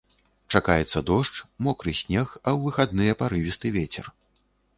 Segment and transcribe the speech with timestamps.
[0.53, 4.05] Чакаецца дождж, мокры снег, а ў выхадныя парывісты вецер.